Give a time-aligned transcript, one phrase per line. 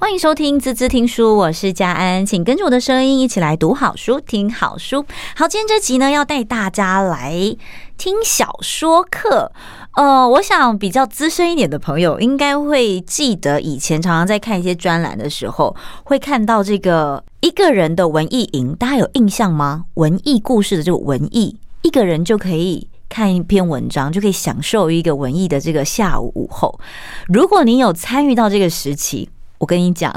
[0.00, 5.04] 欢迎收听滋滋听书，我是佳安，请跟着我的声音一起来读好书，听好书。
[5.36, 7.54] 好，今天这集呢，要带大家来
[7.98, 9.52] 听小说课。
[9.96, 19.84] 呃，我想比较资深一点的朋友应该会记得，以前常常在看一些专栏的时候，会看到这个一个人的文艺营，大家有印象吗？
[19.94, 26.80] 文艺故事的这个文艺，一个人就可以看一篇文章，就可以享受一个文艺的这个下午午后。
[27.28, 29.28] 如果你有参与到这个时期，
[29.60, 30.10] 我跟你讲，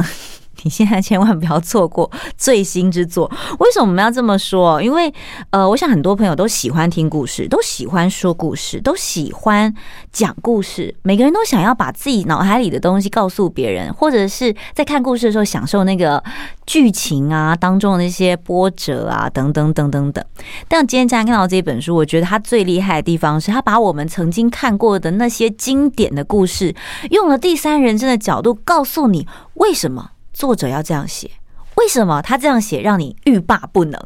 [0.64, 3.30] 你现在千万不要错过最新之作。
[3.60, 4.82] 为什么我们要这么说？
[4.82, 5.14] 因为
[5.52, 9.74] 呃，我想很多朋友都喜欢听故事，都喜欢说故事，都喜欢
[10.12, 10.96] 讲故事。
[11.04, 16.24] 每个人都想要把自己脑海里的东西告诉别人，或者是在看故事的时候享受那个
[16.66, 20.24] 剧情啊当中的那些波折啊等等等等等。
[20.68, 26.74] 但今天大家看到这本书，我觉得它最厉害的地方是，它把我们曾经看过的那些经典的故事，
[27.12, 30.12] 用了第三人称的角度告诉你为什么。
[30.34, 31.30] 作者要这样写，
[31.76, 34.00] 为什么他这样写让你欲罢不能？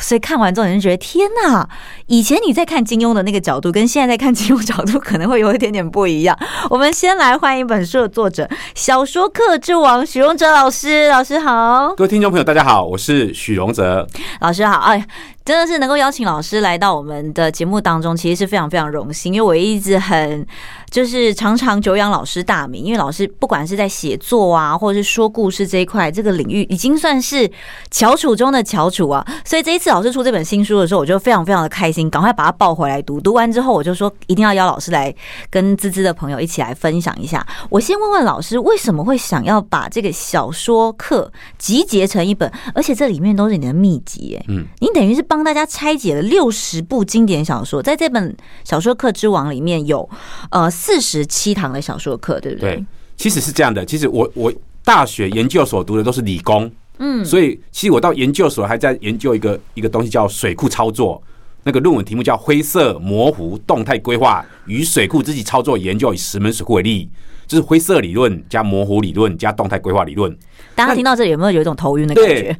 [0.00, 1.68] 所以看完之后你就觉得天哪！
[2.06, 6.38] 以前你在看金庸的那个角度，跟现在在看金庸角度可能会有一点点不一样。
[6.70, 11.08] 我们先来欢迎本书的作者，小说客之王许荣哲老师。
[11.08, 14.06] 老师好，各位听众朋友，大家好，我是许荣哲。
[14.40, 15.04] 老师好，哎。
[15.44, 19.34] 真的是能够邀请老师来到我们的节目当中，其实是非常非常荣幸。
[19.34, 20.46] 因为我一直很
[20.88, 27.50] 就是常常久仰老师大名，因为老师不管是在写作啊，或者是说故事这一块，这个领域已经算是
[27.90, 29.26] 翘楚中的翘楚啊。
[29.44, 33.20] 所以这一次老师出这本新书的时候，我就非常非常的开心，赶快把它抱回来读。
[33.20, 35.12] 读完之后，我就说一定要邀老师来
[35.50, 37.44] 跟滋滋的朋友一起来分享一下。
[37.68, 44.36] 我先问问老师，为什么会想要把这个小说课集结成一本，而且这里面都是你的秘籍？
[44.38, 45.26] 哎，嗯，你等于是。
[45.32, 50.06] 帮大家拆解了六十部经典小说，在这本小说课之王里面有
[50.50, 52.76] 呃四十七堂的小说课，对不对？
[52.76, 52.84] 对，
[53.16, 53.82] 其实是这样的。
[53.82, 54.52] 其实我我
[54.84, 61.22] 大学研究所读的都是理工，嗯，所以其实我到研究所还在研究一个一个东西叫水库操作，
[61.62, 67.08] 那个论文题目叫灰色模糊动态规划与水库自己操作研究，以石门水库为例。
[67.52, 70.34] 就是灰色理论加模糊理论加动态规划理论。
[70.74, 72.56] 大家听到这里有没有有一种头晕的感觉？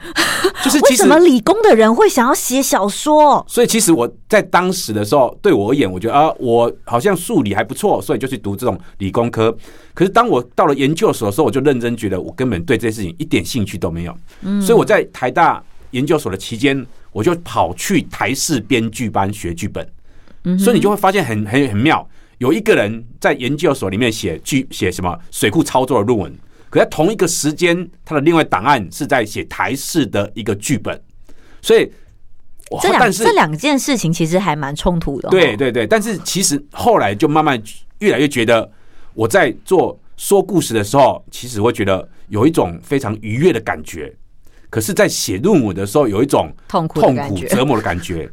[0.62, 3.42] 就是 为什么理工的人会想要写小说？
[3.48, 9.56] 所以其实我在当时的时候，对我而言，我觉得啊，我好像数理还不错，所以就去读这种理工科。
[9.94, 14.14] 可是当我到了研究所的时候，我就认真觉得我根本对这些事情一点兴趣都没有。
[14.42, 19.88] 嗯，所以我在台大研究所的期间，我就跑去台视编剧班学剧本。
[20.44, 22.06] 嗯，所以你就会发现很很很妙。
[22.42, 26.38] 有一个人在研究所里面写剧写什么水库操作的论文，
[26.68, 31.00] 可在同一个时间，他的另外档案是在写台式的一个剧本，
[31.60, 31.88] 所以
[32.82, 35.28] 这两这两件事情其实还蛮冲突的。
[35.28, 37.62] 对对对，但是其实后来就慢慢
[38.00, 38.68] 越来越觉得，
[39.14, 44.12] 我在做说故事的时候，其实会觉得有一种非常愉悦的感觉，
[44.68, 48.28] 可是，在写论文的时候，有一种痛苦痛苦折磨的感觉，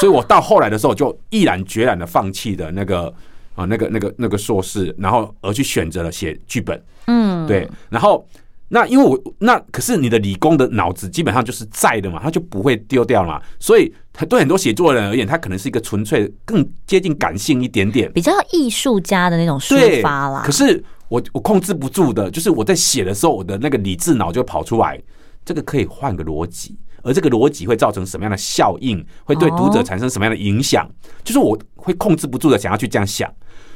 [0.00, 3.14] 所以我到后来的时候，就毅然决然的放弃的那个。
[3.54, 8.26] 啊，那个、那个、那个硕士，然后而去选择了写剧本，嗯，对，然后
[8.68, 20.42] 那因为我那可是你的理工的脑子基本上就是在的嘛，他就不会丢掉嘛，所以他对很多写作的人而言，他可能是一个纯粹更接近感性一点点，比较艺术家的那种抒发啦。
[20.44, 24.98] 可是我我控制不住的，就是我在写的时候，我的那个理智脑就跑出来，
[25.44, 26.74] 这个可以换个逻辑。
[27.02, 29.04] 而这个逻辑会造成什么样的效应？
[29.24, 30.88] 会对读者产生什么样的影响？
[31.22, 33.30] 就是我会控制不住的想要去这样想，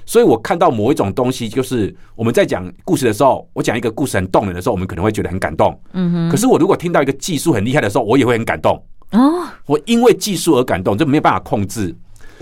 [0.05, 5.79] 所以我看到某一种东西，就是我们在讲故事的时候，我讲一个故事很动人的时候，我们可能会觉得很感动。
[5.93, 6.31] 嗯哼。
[6.31, 8.81] 可是我如果听到一个技术很厉害的时候，我也会很感动。
[9.13, 9.49] 哦。
[9.67, 11.95] 我因为技术而感动，就没有办法控制。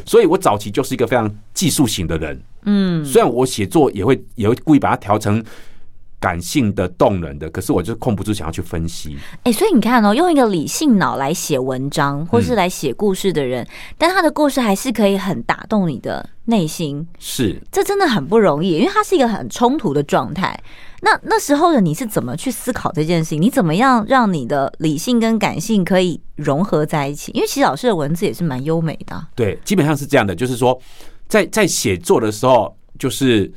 [0.04, 2.42] 所以我早期就是一个非常技术型的人。
[2.64, 3.04] 嗯。
[3.04, 5.42] 虽然我写作也会也会故意把它调成。
[6.24, 9.14] 感性的、动人的，可是我就控不住想要去分析。
[9.42, 13.68] 哎、欸，所以你看哦，用一个理性脑来写文章，或是来写故事的人，嗯、
[13.98, 17.06] 但他的故事还是可以很打动你的内心。
[17.18, 20.58] 是，这真的很不容易，因为它是一个很冲突的状态。
[21.02, 23.42] 那那时候的你是怎么去思考这件事情？
[23.42, 27.32] 你怎么样让你的理性跟感性可以融合在一起？
[27.32, 29.26] 因为其实老师的文字也是蛮优美的。
[29.34, 30.80] 对，基本上是这样的，就是说，
[31.28, 33.52] 在在写作的时候，就是。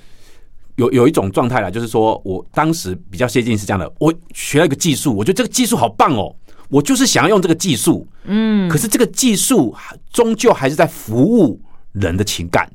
[0.78, 6.34] 有有一种状态啦，就是说我当时比较接近是这样的，我学了一个技术，我觉得这个技术好棒哦，
[6.70, 9.76] 我就是想要用这个技术，嗯，可是这个技术
[10.12, 11.60] 终究还是在服务
[11.94, 12.72] 人的情感，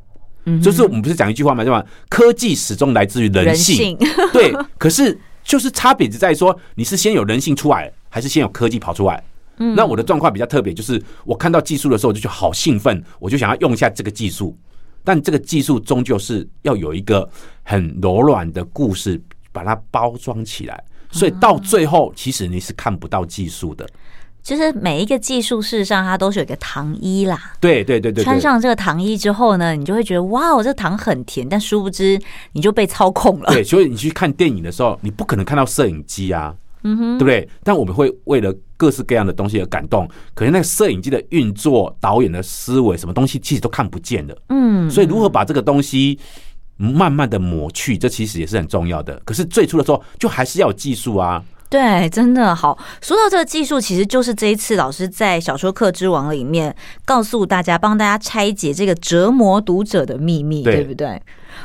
[0.47, 1.63] 嗯，就是我们不是讲一句话吗？
[1.65, 1.85] 对吧？
[2.09, 3.97] 科技始终来自于人性，
[4.33, 9.23] 对，可是就是差别只在于说你是先有人性出来，还是先有科技跑出来？
[9.59, 14.57] 嗯，那我的状况比较特别，就是我看到技术的时候，我就觉得好兴奋，我就想要用一下这个技术。
[15.05, 17.29] 但这个技术终究是要有一个
[17.63, 19.21] 很柔软的故事
[19.53, 23.89] 把它包装起来，所以到最后，其实你是看不到技术的。
[24.43, 27.53] 就是每一个技术，事实上它都是有一个糖衣啦。
[27.61, 32.21] 对对对对，穿上这个糖衣之后呢，你就会觉得哇，我这个糖很甜，但殊不知
[32.51, 33.53] 你就被操控了。
[33.53, 36.53] 对，所以你去看电影的时候，你不可能看到摄影机啊，
[36.85, 37.49] 嗯哼，对不对？
[37.63, 44.37] 但我们会为了各式各样的东西而感动，可是那个摄影机的运作、导演的思维，什么东西其实都看不见的。
[44.49, 46.19] 嗯，所以如何把这个东西
[46.77, 49.21] 慢慢的抹去，这其实也是很重要的。
[49.25, 51.43] 可是最初的时候，就还是要有技术啊。
[51.71, 52.79] 对，真的好。
[53.01, 56.75] 说到这个技术，其实就是这一次老师在小说课之王里面
[57.05, 61.23] 告诉大家，帮大家拆解这个折磨读者的秘密，对，对不对？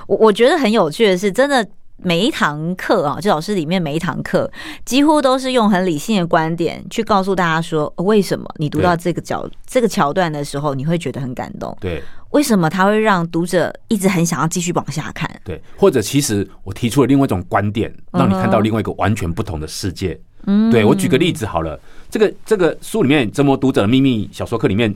[0.07, 1.67] 我我觉得很有趣的是，真的
[2.03, 4.49] 每一堂课啊，这老师里面每一堂课，
[4.85, 11.75] 几乎都是用很理性的观点去告诉大家说，为什么你读到这个角这个桥段的时候，你会觉得很感动。
[11.79, 12.03] 对。
[12.31, 15.29] 为什么他会让读者一直很想要继续往下看？
[15.45, 20.19] 对，或者其实我提出了另外一种观点，让你看到另外一个完全不同的世界。
[20.45, 21.79] 嗯，对，我举个例子好了，
[22.09, 24.93] 这个这个书里面《折磨读者的秘密》小说课里面，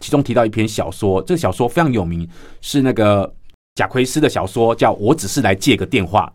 [0.00, 2.28] 其中提到一篇小说，这个小说非常有名，
[2.60, 3.32] 是那个
[3.76, 6.30] 贾奎斯的小说，叫《我只是来借个电话》。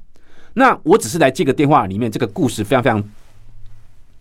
[0.53, 3.03] 那我只是来借个电话里面，这个故事非常非常。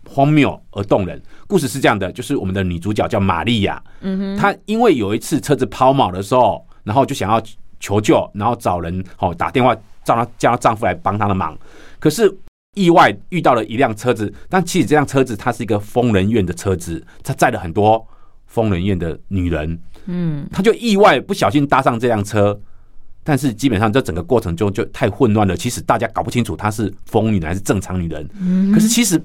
[0.08, 1.20] 荒谬而动人。
[1.48, 7.42] 故事是这样的，就是我们的女主角叫玛利亚，嗯哼，她因为有一次车子抛锚的时候，然后就想要
[7.80, 9.74] 求救，然后找人哦打电话
[10.04, 11.58] 叫她叫她丈夫来帮她的忙。
[11.98, 12.32] 可是
[12.74, 18.06] 意外遇到了一辆车子，但其实这辆车子它是一个疯人院的车子，它载了很多
[18.46, 19.76] 疯人院的女人，
[20.06, 22.56] 嗯，她就意外不小心搭上这辆车，
[23.26, 29.22] 但是基本上这整个过程中就太混乱了，其实大家搞不清楚她是疯女人还是正常女人，嗯，可是其实。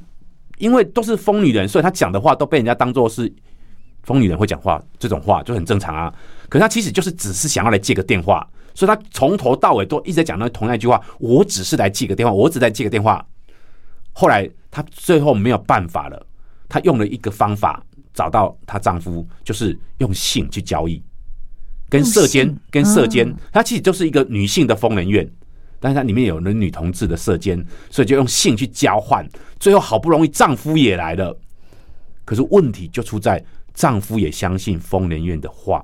[0.57, 3.33] 因为都是疯女人，所以她讲的话都被人家当做是
[4.03, 6.13] 疯女人会讲话，这种话就很正常啊。
[6.47, 13.25] 可是她其实就是只是想要来借个电话，所以她从头到尾都一直在讲那同样一句话：我只是来借个电话，我只在借个电话。
[14.13, 16.27] 后来她最后没有办法了，
[16.69, 17.83] 她用了一个方法
[18.13, 21.01] 找到她丈夫，就是用性去交易，
[21.91, 25.29] 跟色奸，跟色奸，它其实就是一个女性的疯人院。
[25.83, 29.27] 但是它里面有了女同志的色奸，所以就用性去交换，
[29.59, 31.35] 最后好不容易丈夫也来了，
[32.23, 33.43] 可是问题就出在
[33.73, 35.83] 丈夫也相信疯人院的话，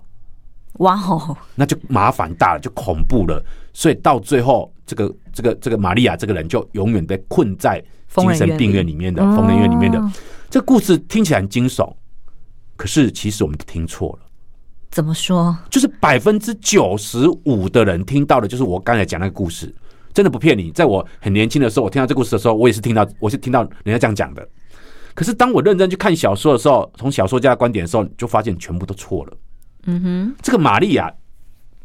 [0.74, 3.44] 哇哦，那就麻烦大了，就恐怖了，
[3.74, 7.84] 所以到最后，这个这个这个玛利亚这个人就永远被困在
[8.16, 10.00] 精神病院里面的疯人院里面的。
[10.52, 11.92] 这个故事听起来很惊悚，
[12.76, 14.27] 可是其实我们都听错了。
[14.98, 15.56] 怎么说？
[15.70, 19.72] 就是百分之九十五的人听到的就是我刚才讲那个故事。
[20.12, 24.50] 真的不骗你，在我很年轻的时候，我听到这故事的时候，我也是听到，我是听到人家这样讲的。
[25.14, 29.38] 可是当我认真去看小说的时候，从小说家的观点的时候，就发现全部都错了。
[29.86, 31.14] 嗯哼，这个玛利亚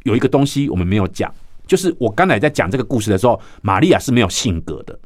[0.05, 1.31] 有一个东西我们没有讲，
[1.67, 4.99] 就是我刚才在讲这个故事的时候，玛利亚是没有性格的，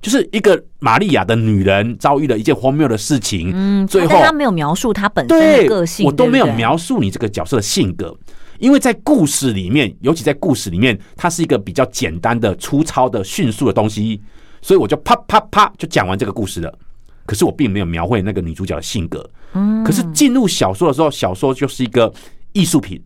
[0.00, 3.50] 就是一个玛利亚的女人遭遇了一件荒谬的事情。
[3.54, 8.16] 嗯，最后她没有描述她本身的个性，我都没有描述你这个角色的性格。
[8.58, 14.20] 因为在故事里面，尤其在故事里面，它是一个比较简单的、粗糙的、迅速的东西，
[14.60, 16.78] 所以我就啪啪啪就讲完这个故事了。
[17.24, 19.28] 可是我并没有描绘那个女主角的性格。
[19.54, 19.82] 嗯。
[19.82, 22.12] 可是进入小说的时候，小说就是一个
[22.52, 23.02] 艺术品，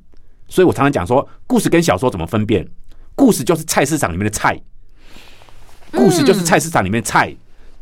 [0.49, 2.67] 所以我常常讲说，故事跟小说怎么分辨？
[3.14, 4.61] 故事就是菜市场里面的菜，
[5.94, 7.35] 故事就是菜市场里面的菜，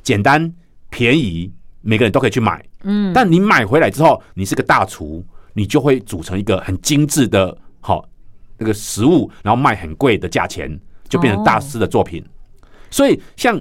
[0.02, 0.52] 简单
[0.90, 2.64] 便宜，每个人都可以去买。
[2.82, 3.12] 嗯。
[3.12, 5.24] 但你买回来之后，你是个大厨。
[5.54, 8.02] 你就会组成一个很精致的，好
[8.56, 12.24] 那个食物，然后卖很贵的价钱，就变成大师的作品。
[12.90, 13.60] 所以像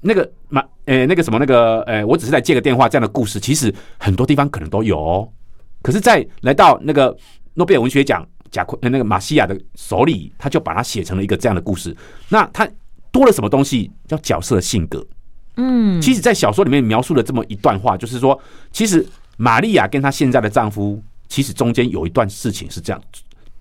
[0.00, 5.28] 那个马，呃，那个什么，那个，呃，我只是在借个电话这样的故事，其实很多地方可能都有哦。
[5.82, 7.12] 可是，在来到那个
[7.54, 11.92] 诺贝尔文学奖贾昆，那个马西亚的手里，他就把它写成了一个这样的故事。
[12.28, 12.68] 那他
[13.12, 13.88] 多了什么东西？
[14.08, 15.06] 叫角色的性格。
[15.56, 18.40] 嗯，其实，在小说里面描述了这么一段话，就是说，
[18.72, 21.00] 其实玛利亚跟她现在的丈夫。
[21.28, 23.02] 其实中间有一段事情是这样，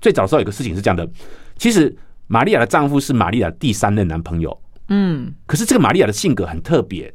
[0.02, 1.10] 最早的时候有个事情是这样的。
[1.58, 1.96] 其实
[2.28, 7.14] 玛利亚的丈夫是玛利亚的第三任男朋友，嗯，可是这个玛利亚的性格很特别，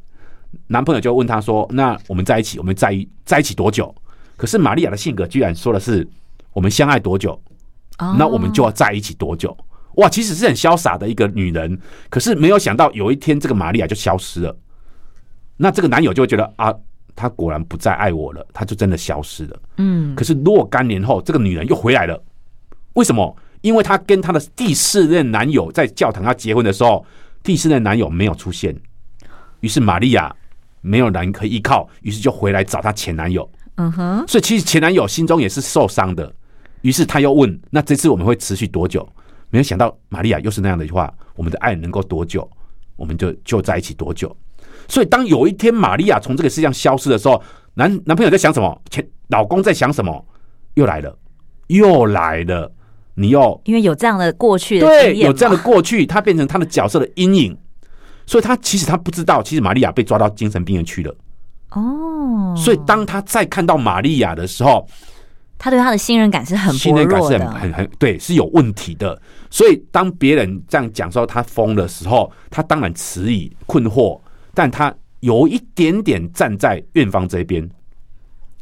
[0.65, 3.93] 男朋友就问她说：“那我们在一起，我们在一在一起多久？”
[4.35, 6.07] 可是玛利亚的性格居然说的是
[6.53, 7.39] ：“我们相爱多久，
[8.17, 9.55] 那我们就要在一起多久。”
[9.97, 14.57] 哇，其实是很潇洒的一个女人，可是没有想到有一天这个玛利亚就消失了，
[15.57, 16.73] 那这个男友就会觉得啊。
[17.19, 19.59] 他果然不再爱我了，他就真的消失了。
[19.77, 22.23] 嗯，可是若干年后，这个女人又回来了。
[22.93, 23.35] 为什么？
[23.61, 27.03] 因为她跟她的第四任男友在教堂要结婚的时候，
[27.41, 28.79] 第四任男友没有出现，
[29.61, 30.31] 于是玛利亚
[30.81, 33.49] 没有人可以依靠，于是就回来找她前男友。
[33.77, 36.31] 嗯哼，所以其实前男友心中也是受伤的，
[36.81, 39.09] 于是他又问：“那这次我们会持续多久？”
[39.49, 42.49] 没有想到玛利亚又是那样的一句话：“我们的爱能够多久，
[42.95, 44.35] 我们就就在一起多久。”
[44.87, 47.41] 所以当有一天玛利亚从这个世界上消失的时候，
[47.73, 48.81] 男男朋友在想什么？
[48.89, 50.25] 前老公在想什么？
[50.75, 51.17] 又来了，
[51.67, 52.71] 又来了。
[53.19, 57.57] 你又因为有这样的过去的，对，有这样的过去，他变成他的角色的阴影，
[58.27, 61.15] 所以他其实他不知道，其实玛利亚被抓到精神病院去了。
[61.71, 64.87] 哦，所以当他再看到玛利亚的时候，
[65.57, 69.19] 他对他的信任感是很信任感是很很很对，是有问题的。
[69.49, 74.19] 所以当别人这样讲说他疯的时候，他当然迟疑困惑，
[74.53, 77.67] 但他有一点点站在院方这边。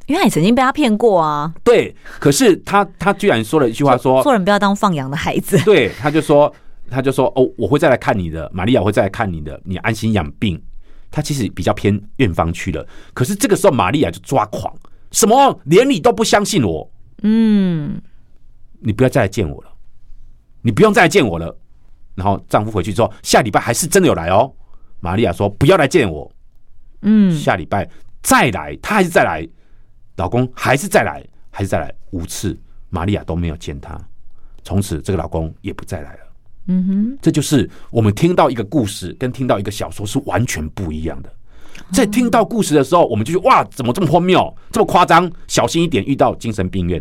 [0.07, 1.95] 因为他也曾经被他骗过啊，对。
[2.19, 5.57] 可是他他居然说了一句话说，说做人不要当放羊的孩子。
[5.65, 6.53] 对，他就说
[6.91, 10.61] 他就说哦，我会再来看你的，玛利亚会再来看你的，你安心养病。
[11.09, 12.85] 他其实比较偏院方去了。
[13.13, 14.71] 可是这个时候玛利亚就抓狂，
[15.11, 16.89] 什么连你都不相信我？
[17.23, 18.01] 嗯，
[18.79, 19.71] 你不要再来见我了，
[20.61, 21.55] 你不用再来见我了。
[22.15, 24.51] 然后丈夫回去之后，下礼拜还是真的有来哦。
[24.99, 26.31] 玛利亚说不要来见我，
[27.01, 27.89] 嗯，下礼拜
[28.21, 29.47] 再来，他还是再来。
[30.15, 31.21] 老公还是再来，
[31.51, 32.57] 还是再来五次，
[32.89, 33.99] 玛利亚都没有见他。
[34.63, 36.19] 从此，这个老公也不再来了。
[36.67, 41.31] 嗯哼，这就是我们听到一个故事，跟听到一个小说是完全不一样的。
[41.91, 45.31] 在听到故事的时候，我们就觉得哇，怎么这么荒谬，这么夸张？
[45.47, 46.99] 小心一点，遇到精神病院，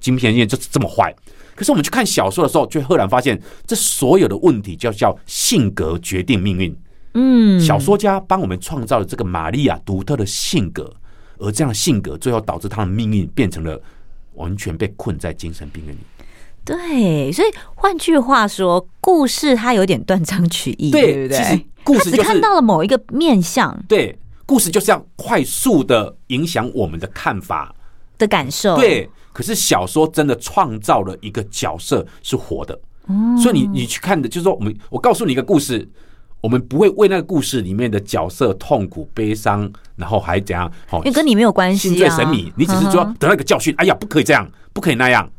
[0.00, 1.14] 精神病院就是这么坏。
[1.54, 6.76] 可是我们去看小说的时候，却赫然发现，这所有的问题就叫性格决定命运。
[7.14, 10.94] 嗯，小说家帮我们创造了这个玛利亚独特的性格。
[11.38, 13.80] 而这样的性格，最后导致她的命运变成了
[14.34, 15.98] 完全被困在精神病院里。
[16.64, 21.38] 对，所以换句话说，故事它有点断章取义，对，对不对？
[21.38, 23.76] 其实故事、就是、只看到了某一个面相。
[23.88, 27.74] 对，故事就是要快速的影响我们的看法
[28.18, 28.76] 的感受。
[28.76, 35.88] 对，可是小说真的创造了一个角色是活的，嗯、所以你你去看的，就是说，我们我告诉你一个故事。
[36.42, 40.72] 我们不会为那个故事里面的角色痛苦、悲伤，然后还怎样？
[40.90, 41.90] 因为跟你没有关系啊。
[41.90, 43.74] 心醉神迷，你只是说得到一个教训。
[43.76, 45.30] 哎呀，不可以这样，不可以那样。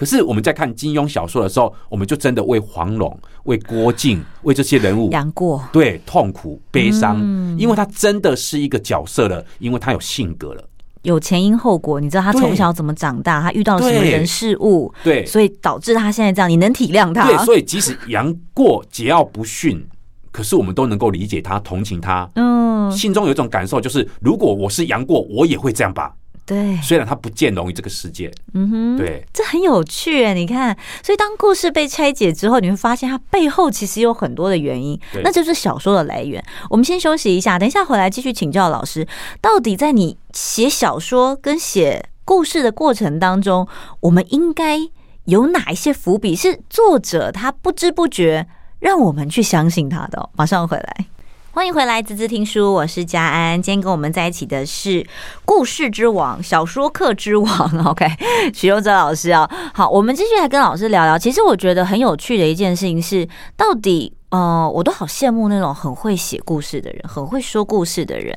[0.00, 3.14] 可是我们在看金庸小说的时候，我们就真的为黄蓉、
[3.44, 7.18] 为郭靖、为这些人物杨过，对，痛苦、悲伤，
[7.58, 10.64] 因为他真的是一个角色了，因为他有性格了，
[11.02, 12.00] 有前因后果。
[12.00, 16.48] 你知道他从小怎么长大，他遇到了什么人事物，对，所以导致他现在这样。
[16.48, 17.28] 你能体谅他？
[17.28, 19.86] 对，所以即使杨过桀骜不驯。
[20.32, 26.14] 可是我们都能够理解他，同情他，嗯，心中有一种感受，就是如果我是杨过，我也会这样吧。
[26.46, 30.34] 对，虽然他不见容于这个世界，嗯哼，对，这很有趣哎。
[30.34, 36.44] 你看，所以当故事被拆解之后，你会发现它背后其实有很多的原因，那就是小说的来源。
[36.68, 39.06] 我们先休息一下，等一下回来继续请教老师，
[39.40, 43.68] 到底在你写小说跟写故事的过程当中，
[44.00, 44.78] 我们应该
[45.26, 48.46] 有哪一些伏笔，是作者他不知不觉。
[48.80, 50.30] 让我们去相信他的哦。
[50.34, 51.06] 马上回来，
[51.52, 53.60] 欢迎回来，滋滋听书，我是佳安。
[53.60, 55.04] 今天跟我们在一起的是
[55.44, 57.50] 故事之王、小说课之王，
[57.84, 58.06] OK，
[58.54, 59.50] 许攸哲老师啊。
[59.74, 61.18] 好，我们继续来跟老师聊聊。
[61.18, 68.32] 其实我觉得很有趣的一件事情是，到底呃，我都好羡慕那种很会写故事的人，很会说故事的人。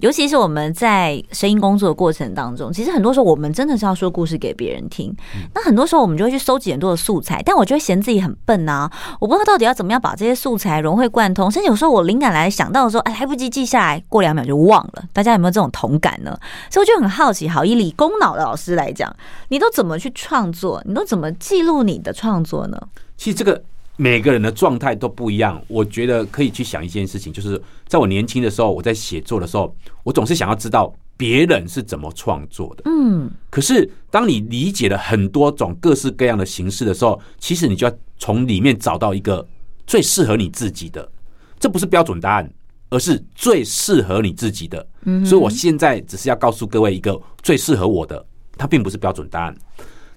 [0.00, 5.14] 尤其是我们在声音工作的过程当中，其实很多时候我们真的是要说故事给别人听。
[5.54, 8.90] 那很多时候我们就会去收集很多的素材，但我就会嫌自己很笨啊！
[9.20, 11.50] 我不知道到底要怎么样把这些素材融会贯通。
[11.50, 15.04] 甚至有时候我灵感来想到的时候，哎，来不及记下来，过两秒就忘了。
[15.12, 16.38] 大家有没有这种同感呢？
[16.70, 19.14] 所以我就很好奇，好，以理工脑的老师来讲，
[19.48, 20.82] 你都怎么去创作？
[20.86, 22.80] 你都怎么记录你的创作呢？
[23.16, 23.62] 其实这个。
[24.00, 29.74] 每个人的状态都不一样，我觉得可以去想一件事情，就是在我年轻的时候，我在写作的时候，
[30.04, 32.84] 我总是想要知道别人是怎么创作的。
[32.84, 39.44] 嗯，可是当你理解了很多种各式各样的形式的时候，其实你就要从里面找到一个
[39.84, 41.10] 最适合你自己的。
[41.58, 42.48] 这不是标准答案，
[42.90, 44.86] 而是最适合你自己的。
[45.06, 48.24] 嗯，所以我现在只是要告诉各位一个最适合我的，
[48.56, 49.52] 它并不是标准答案。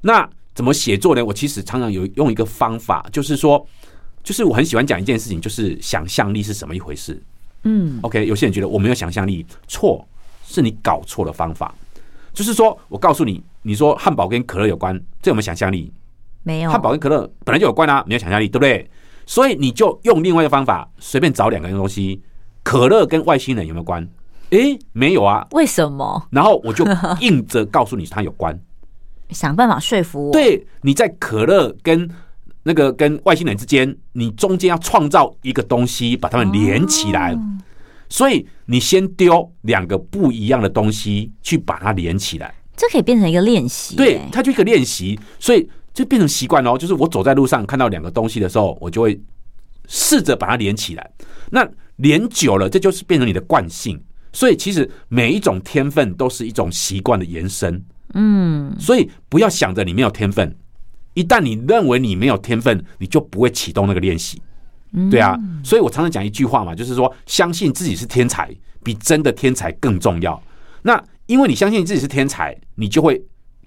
[0.02, 0.30] 那。
[0.54, 1.24] 怎么写作呢？
[1.24, 3.66] 我其实常常有用一个方法，就是说，
[4.24, 7.22] 就是我很喜欢讲一件事情，就是想象力是什么一回事。
[7.64, 10.06] 嗯，OK，有些人觉得我没有想象力，错，
[10.46, 11.74] 是你搞错了方法。
[12.34, 15.92] 就是说我告诉你，你说汉堡跟可乐有关，这有没有想象力？
[16.44, 16.72] 没有。
[16.72, 18.90] 汉堡跟可乐本来就有关啊，没有想象力，对不对？
[19.26, 22.22] 所以你就用另外一个方法，随便找两个东西，
[22.64, 24.06] 可乐跟外星人有没有关？
[24.50, 25.48] 诶，没有啊。
[25.52, 26.28] 为什么？
[26.32, 26.86] 然后我就
[27.20, 28.60] 硬着告诉你它有关。
[29.32, 30.32] 想办法说服我。
[30.32, 32.10] 对，你在可乐跟
[32.64, 37.38] 那个跟外星人之间，你中间要创造一个东西，把它们连起来。
[38.10, 43.96] 所以你先丢两个不一样的东西去把它连起来，这可以变成一个练习。
[43.96, 46.78] 对，它就一个练习，所以就变成习惯哦。
[46.78, 49.18] 就是我走在路上看到两个东西的时候，我就会
[49.88, 51.12] 试着把它连起来。
[51.52, 53.98] 那连久了，这就是变成你的惯性。
[54.34, 57.82] 所以其实每一种天分都是一种习惯的延伸。
[58.14, 60.56] 嗯，所以不要想着你没有天分，
[61.14, 64.42] 一旦你认为你没有天分，你就不会启动那个练习。
[65.10, 68.54] 对啊，所以我常常讲一句话嘛，就是说，相信自己是天才，
[68.84, 70.44] 比真的天才更重要。
[70.82, 73.18] 那因为你相信自己是天才，你就会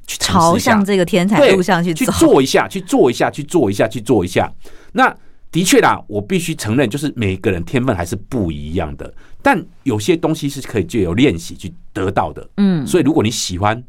[0.06, 4.52] 去朝向这个天才路上去去做一下，去做一下，去做一下，去做一下。
[4.92, 5.16] 那
[5.50, 9.10] 的确啦，我必须承认，就是每个人天分还是不一样的，
[9.40, 12.46] 但有些东西是可以借由练习去得到的。
[12.58, 13.82] 嗯，所以如果你喜欢。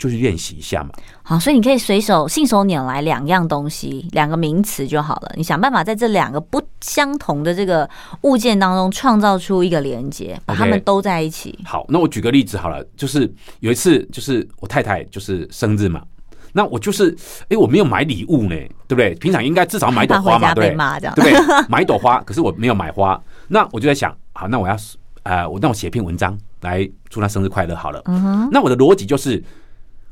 [0.00, 0.88] 就是练习一下嘛。
[1.22, 5.30] 好，所以你可以随手信手拈来两样东西，两个名词就好了。
[5.36, 7.88] 你想办法在这两个不相同的这个
[8.22, 11.56] 物件当中创造出一个连接，把它们都在一起。
[11.62, 11.68] Okay.
[11.68, 13.30] 好，那我举个例子好了，就是
[13.60, 16.02] 有一次，就是我太太就是生日嘛，
[16.54, 18.56] 那我就是哎、欸，我没有买礼物呢，
[18.88, 19.14] 对不对？
[19.16, 21.00] 平常应该至少买朵花嘛，对不对？
[21.14, 21.68] 对不对？
[21.68, 24.74] 买一朵花， 可是我没有买花，那我就在想，好，那我要
[25.24, 28.00] 呃，我那我写一篇文章来祝他生日快乐好了。
[28.06, 29.44] 嗯哼，那我的逻辑就是。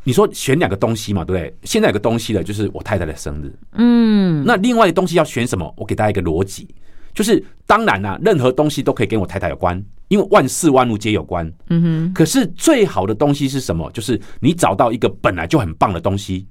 [0.09, 1.55] 你说选两个东西嘛，对不对？
[1.65, 3.55] 现在有个东西的，就是我太太的生日。
[3.73, 5.71] 嗯，那另外的东西要选什么？
[5.77, 6.67] 我给大家一个逻辑，
[7.13, 11.47] 就是当然啦、啊，任何东西都可以跟我太太有关，因为万事万物皆有关。
[11.69, 12.15] 嗯哼。
[12.15, 13.91] 可是最好的东西是什么？
[13.93, 16.49] 就是你找到一个本来就很棒的东西，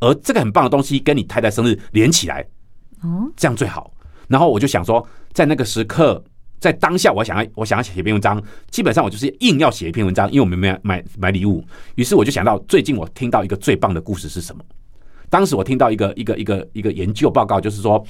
[0.00, 2.42] 而这个很棒的东西跟你太太生日连起来，
[3.02, 3.92] 哦，这样最好。
[4.28, 6.24] 然后我就想说，在那个时刻。
[6.58, 11.64] 在当下，我想要我想要写一篇文章，基本上我就是硬要写一篇文章，因为我们没有买买礼物。
[11.94, 14.62] 于是我就想到，最近我听到一个最棒的故事是什么？
[15.30, 18.04] 当时我听到一个一个一个一个研究报告，就是说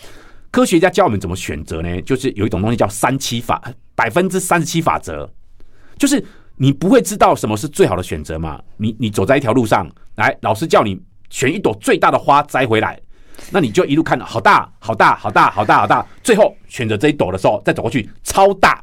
[0.50, 2.00] 科学家教我们怎么选择呢？
[2.02, 3.62] 就是有一种东西叫三七法，
[3.94, 5.28] 百分之三十七法则，
[5.98, 6.24] 就是
[6.56, 8.62] 你不会知道什么是最好的选择嘛？
[8.76, 12.98] 你你走在一条路上，来，老师叫你选一朵最大的花摘回来。
[13.50, 18.82] 那你就一路看到好大好大好大好大好大，最后选择这一朵的时候，再走过去超大，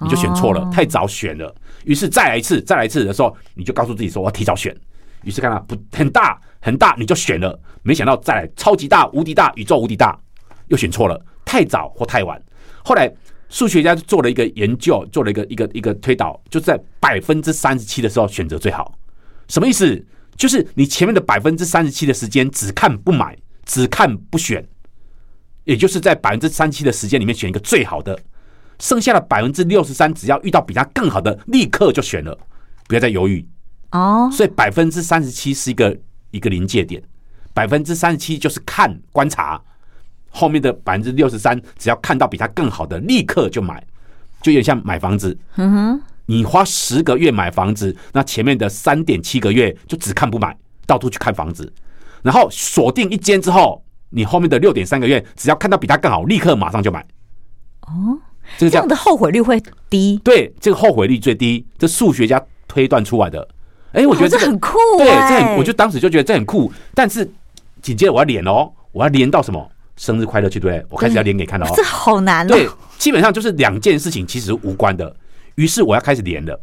[0.00, 1.54] 你就选错了，太早选了。
[1.84, 4.76] 于是再来一次，再来一次的时候，你就告诉自己说我要提早选。
[5.22, 10.18] 于是看到不很大很大，你就选了，没想到再来超级大无敌大宇宙无敌大，
[10.68, 12.40] 又选错了，太早或太晚。
[12.84, 13.10] 后来
[13.48, 18.96] 数学家做了一个研究，做了一个一个一个推导，就是在百分之三十七的时候选择最好。
[19.48, 20.04] 什么意思？
[20.36, 23.34] 就是你前面的百分之三十七的时间只看不买。
[23.66, 24.66] 只看不选，
[25.64, 28.18] 也就是在百分之三七的时间里面选一个最好的，
[28.78, 32.38] 剩下的百分之六十三，只要遇到比它更好的，立刻就选了，
[32.86, 33.46] 不要再犹豫
[33.90, 34.30] 哦。
[34.32, 35.94] 所以百分之三十七是一个
[36.30, 37.02] 一个临界点，
[37.52, 39.60] 百分之三十七就是看观察，
[40.30, 43.84] 后面的百分之六十三，只要看到比它更好的，立刻就买，
[44.42, 45.36] 就有点像买房子。
[45.56, 51.72] 嗯哼，你花十个月买房子，那前面的三点七个月就只看不买，到处去看房子。
[52.26, 57.00] 然后锁定一间之后，你后面的六点三个月，只要看到比它更好，立刻马上就买。
[57.82, 58.18] 哦，
[58.58, 60.20] 这个这样的后悔率会低？
[60.24, 63.46] 对，这个后悔率最低，这数学家推断出来的。
[63.92, 66.72] 哎，我觉得这，很酷，对，这很，我就当时就觉得这很酷。
[66.92, 67.24] 但是
[67.80, 69.70] 紧接着我要连哦，我要连到什么？
[69.96, 70.86] 生日快乐去，对不对？
[70.90, 71.72] 我开始要连给看到哦。
[71.76, 72.48] 这好难哦。
[72.48, 75.14] 对，基本上就是两件事情其实无关的。
[75.54, 76.60] 于是我要开始连了。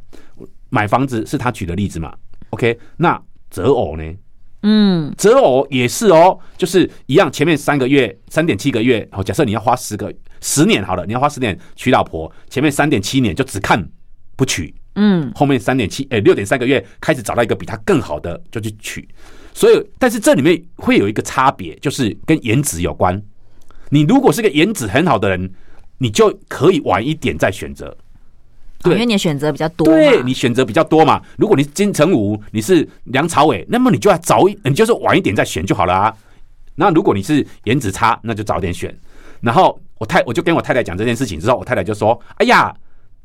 [0.69, 2.13] 买房子是他举的例子嘛
[2.49, 4.03] ？OK，那择偶呢？
[4.63, 13.85] 嗯，择偶也是哦，就是一样，前面三个月三点七个月，好，假设你要花十个十年好了，你要花十年娶老婆，前面三点七年就只看
[14.37, 19.07] 不娶，嗯，后面三点七诶六点三个月开始找到一个比他更好的就去娶，
[19.53, 23.21] 所以但是这里面会有一个差别，就是跟颜值有关。
[23.89, 25.51] 你如果是个颜值很好的人，
[25.97, 27.95] 你就可以晚一点再选择。
[28.83, 31.21] 对，因为你的选择比较多，对，你选择比较多嘛。
[31.37, 36.13] 如果你是金城武，你是梁朝伟，那么你就要早一，你就是晚一点再选就好了啊。
[36.75, 38.93] 那如果你是颜值差，那就早点选。
[39.41, 42.73] 然后我太我就跟我太太讲这件事情之后，我太太就说：“哎呀，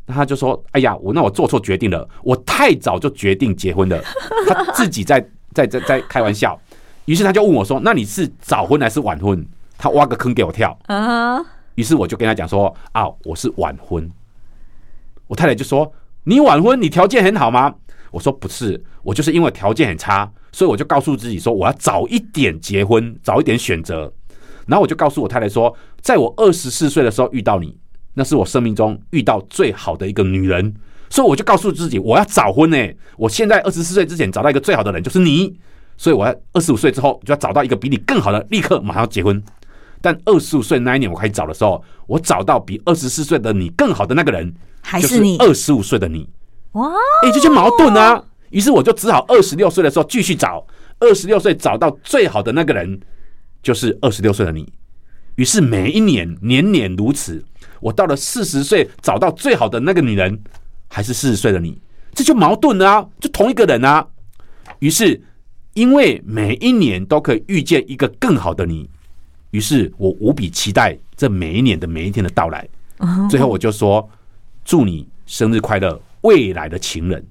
[0.07, 4.03] 那他就说：哎呀，我那我做错决定了，我太早就决定结婚了。
[4.47, 5.21] ”他自己在
[5.55, 6.61] 在在在开玩笑。
[7.07, 9.45] 于是他就问我说：“那你是早婚还是晚婚？”
[9.79, 10.79] 他挖个坑给我跳。
[10.87, 11.41] 啊。
[11.77, 14.11] 于是我就跟他讲说：“啊，我是晚婚。”
[15.29, 15.93] 我太太就说
[16.25, 17.73] ：“你晚婚，你条件很好吗？”
[18.11, 24.13] 我说：“不是，我就是因为条件很差，所以我就告诉自己说，我要早一点结婚，早一点选择。
[24.67, 27.77] 然后我就告诉我太太说，在我二十四岁的时候遇到你，
[28.15, 30.75] 那是我生命中遇到最好的一个女人。
[31.11, 32.77] 所以我就告诉自己，我要早婚呢。
[33.17, 35.55] 我现在二十四岁之前找到一个最好的人就是你，
[35.97, 39.43] 所以我要二十五岁之后就要找到一个比你更好的，立刻马上结婚。
[40.01, 44.51] 但二十五岁那一年我开始找的时候，我找到比二十四岁的你更好的那个人。”
[44.89, 46.27] 还是你二十五岁的你
[46.73, 46.91] 哇？
[47.23, 48.25] 哎，这就矛盾啊！
[48.49, 50.67] 于是我就只好二十六岁的时候继续找，
[50.99, 52.99] 二十六岁找到最好的那个人，
[53.63, 54.73] 就是二十六岁的你。
[55.35, 57.45] 于是每一年年年如此，
[57.81, 60.43] 我到了四十岁找到最好的那个女人，
[60.89, 61.79] 还是四十岁的你？
[62.15, 64.07] 这就矛盾啊，就同一个人啊。
[64.79, 65.21] 于是，
[65.75, 68.89] 因为每一年都可以遇见一个更好的你，
[69.51, 72.67] 于是我无比期待这每一年的每一天的到来。
[73.31, 74.09] 最后我就说
[74.69, 77.27] ：“祝你生日快乐，未来的情人。”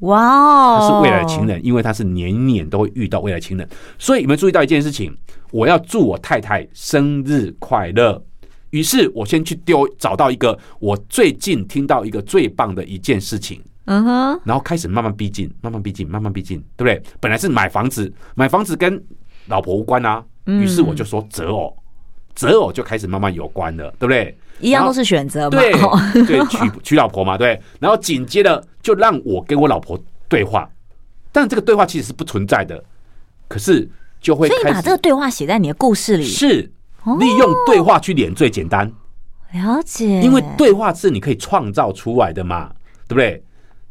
[0.00, 3.68] 哇哦，他是未来的情人，因为他是年年都会遇到未来情人。
[4.00, 5.16] 所以有没有注意到一件事情？
[5.52, 8.20] 我要祝我太太生日快乐。
[8.70, 13.62] 于是我先去丢，找到一个我最近听到一个最棒的一件事情。
[13.84, 17.00] 嗯哼，然后开始慢慢逼近，慢慢逼近，慢慢逼近，对不对？
[17.20, 19.00] 本来是买房子，买房子跟
[19.46, 20.24] 老婆无关啊。
[20.46, 21.76] 于是我就说择偶，
[22.34, 24.36] 择偶就开始慢慢有关了，对不对？
[24.60, 25.72] 一样都是选择嘛，对
[26.26, 27.60] 对，娶娶老婆嘛，对。
[27.78, 30.68] 然后紧接着就让我跟我老婆对话，
[31.32, 32.82] 但这个对话其实是不存在的，
[33.48, 33.88] 可是
[34.20, 34.48] 就会。
[34.48, 36.70] 所以你把这个对话写在你的故事里，是
[37.18, 38.90] 利用对话去连最简单。
[39.52, 42.70] 了解，因为对话是你可以创造出来的嘛，
[43.08, 43.30] 对不对？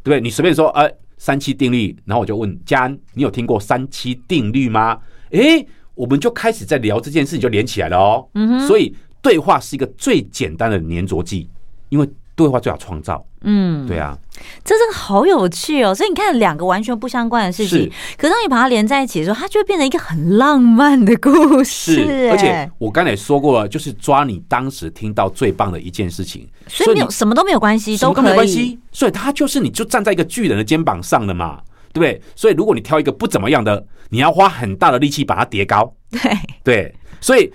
[0.02, 0.22] 对不对？
[0.22, 4.98] 你随便说，呃，三七定律，然后我就问嘉安，你有听过三七定律吗？
[5.32, 8.28] 诶，我们就开始在聊这件事情，就连起来了哦。
[8.36, 8.96] 嗯哼，所以。
[9.22, 11.50] 对话是一个最简单的黏着剂，
[11.90, 13.26] 因为对话最好创造。
[13.42, 14.18] 嗯，对啊，
[14.66, 15.96] 这真的好有趣哦。
[15.96, 21.96] 所以你看，两个完全不相关的事情，可是当你把它连在一起的时候，它就会变成一个很浪漫的故事。
[21.96, 28.78] 是，而且我刚才说过了，就是抓你当时听到最棒的一件事情，所以没有什么都没有关系，都没有关系。
[28.92, 31.62] 所以它就是你就站在一个巨人的肩膀上了嘛，
[31.94, 32.22] 对不对？
[32.36, 35.94] 所以如果你挑一个不怎么样的，你要花很大的力气把它叠高。
[36.12, 36.20] 对
[36.62, 37.50] 对，所以。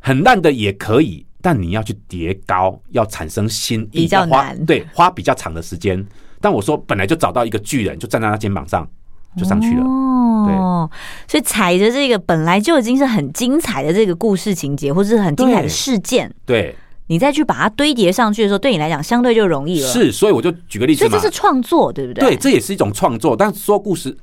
[0.00, 4.66] 很烂的也可以，但你要去叠高，要产生新意，比较难。
[4.66, 6.04] 对，花比较长的时间。
[6.40, 8.88] 但我说本来就找到一个巨人，就站在他肩膀上，
[9.36, 9.84] 就上去了。
[9.84, 10.90] 哦，
[11.28, 16.74] 所以踩着这个本来就已经是很精彩的这个故事情节，或者是很精彩的事件，对，
[17.08, 19.86] 你再去把它堆叠上去的时候，对你来讲相对就容易了。
[19.86, 22.30] 是，所以我就举个例子嘛，所以这是创作，对不对？
[22.30, 23.36] 对，这也是一种创作。
[23.36, 24.16] 但说故事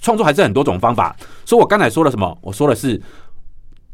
[0.00, 1.16] 创作还是很多种方法。
[1.44, 2.38] 所以我刚才说了什么？
[2.40, 3.00] 我说的是。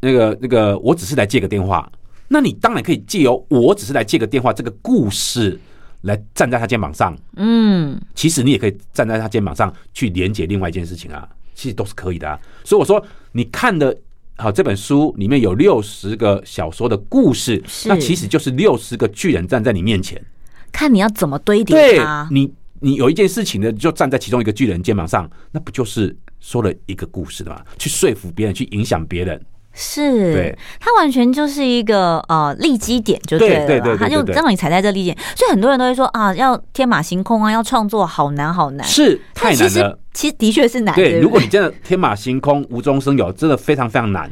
[0.05, 1.91] 那个那个，我只是来借个电话，
[2.29, 5.59] 那你当然可以借由我只是来借个电话这个故事
[6.03, 12.39] 来站在他肩膀上，嗯，其实你也可以站在他肩膀上去连接另外一件事情啊，其实都是可以的啊。
[12.63, 13.97] 所以我说，你看的
[14.37, 20.23] 好这本书里面有六十个小说的故事，那其实就是六十个巨人站在你面前，
[20.71, 22.29] 看你要怎么堆叠它。
[22.31, 27.63] 你你有一件事情呢，就站在其中一个巨人肩膀上，那不就是说了一个故事的嘛？
[27.79, 29.41] 去说服别人，去影响别人。
[29.75, 44.31] 是，对，它完全就是一个呃立基点，就对了，对对对，它就让你踩在这立基点，所以很多人都会说啊，要天马行空啊，要创作好难好难，是太难了，其实的确是难，对，如果你真的天马行空、无中生有，真的非常非常难。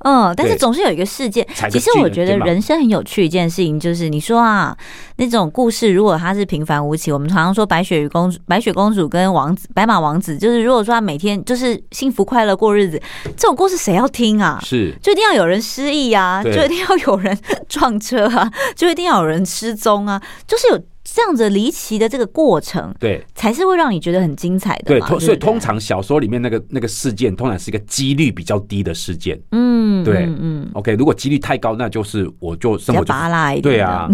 [0.00, 1.46] 嗯，但是总是有一个事件。
[1.70, 4.76] 其实我觉得人生很有趣一件事情，就是你说啊，
[5.16, 13.00] 那种故事如果它是平凡无奇，我们常常说白雪与公主、白雪公主跟王子、白马王子，就是如果说他每天就是幸福快乐过日子，
[13.36, 14.60] 这种故事谁要听啊？
[14.64, 17.36] 是，就一定要有人失忆啊，就一定要有人
[17.68, 20.80] 撞车啊，就一定要有人失踪啊，就是有。
[21.14, 24.84] 这样子离奇的这个过程，对，才是会让你觉得很精彩的。
[24.84, 29.40] 对，所以通常小说里面那个那个事件，通常是一个几率比较低的事件。
[29.52, 33.74] 嗯，对，嗯，OK，如果几率太高，那就是我就生活就拔拉一点。
[33.74, 34.08] 对啊，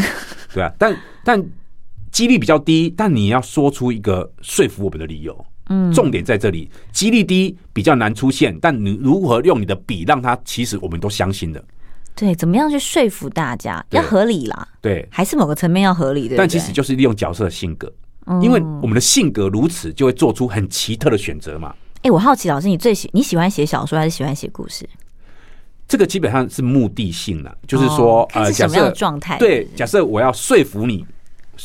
[0.52, 1.44] 对啊，但但
[2.10, 5.44] 几率比较低，但你要说出一个说服我们的理由。
[5.70, 11.64] 嗯，重点在这里，几率低比较难出现，但你如何用你的笔让他，其实我们都相信的。
[12.16, 13.84] 对，怎么样去说服大家？
[13.90, 16.36] 要合理啦，对，还是某个层面要合理的。
[16.36, 17.92] 但其实就是利用角色的性格，
[18.40, 21.74] 因为我们的性格如此，就会做出很奇特的选择嘛。
[22.02, 24.88] 哎，我好奇，老师，你最喜你喜欢写小说还是喜欢写故事？
[25.88, 29.36] 这个基本上是目的性的，就是说，呃，什么样的状态？
[29.38, 31.04] 对，假设我要说服你，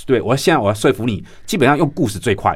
[0.08, 2.54] 对我现在我要说服你，基本上用故事最快，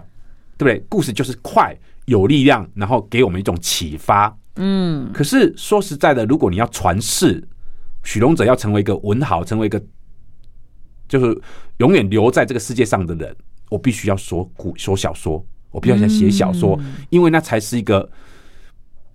[0.58, 0.84] 对不对？
[0.90, 4.36] 故事就是快，有力量，然后给我们一种启发。
[4.56, 7.48] 嗯，可是说实在的，如果你要传世。
[8.04, 9.82] 许荣哲要成为一个文豪，成为一个
[11.08, 11.42] 就是
[11.78, 13.36] 永远留在这个世界上的人，
[13.70, 18.10] 我必须要说古说小说，我必须要写小说，因为那才是一个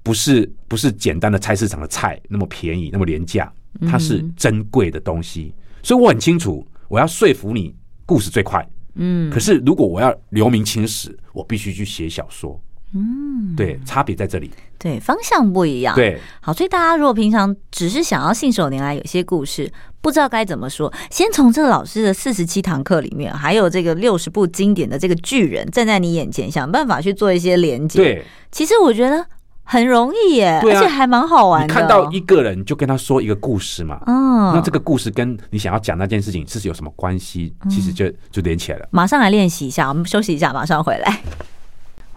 [0.03, 3.53] 不是不是简单的菜市场的菜那么便宜那么廉价，
[3.89, 7.75] 它是珍贵的东西，所以我很清楚，我要说服你，
[8.07, 12.61] 故事最快，嗯，可是如果我要留名青史，我必须去写小说。
[12.95, 15.95] 嗯，对，差别在这里，对，方向不一样。
[15.95, 19.71] 对，好，所以大家如果平常只是想要信手拈来，有些故事
[20.01, 27.99] 不知道该怎么说，先从这个老师的四十七堂课里面，还有这个六十部经典的这个巨人站在你眼前，想办法去做一些连接。
[27.99, 29.23] 对，其实我觉得
[29.65, 31.67] 很容易耶，啊，而且还蛮好玩的。
[31.67, 37.55] 你看到一个人就跟他说一个故事嘛，嗯，那这个故事跟你想要讲那件事情是有什么关系？
[37.69, 38.89] 其实就就连起来了。
[38.91, 41.21] 马上来练习一下，我们休息一下，马上回来。